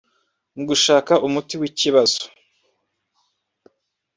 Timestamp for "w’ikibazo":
1.61-2.21